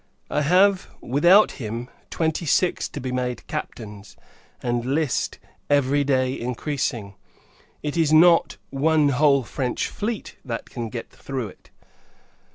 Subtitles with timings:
[0.31, 4.17] I have, without him, twenty six to be made Captains,
[4.63, 5.37] and list
[5.69, 7.13] every day increasing.
[7.83, 11.69] It is not one whole French fleet that can get through it.